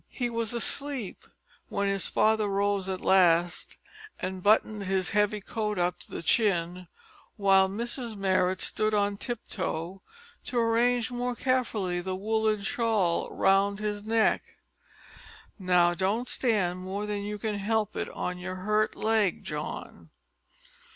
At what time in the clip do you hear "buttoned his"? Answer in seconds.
4.41-5.11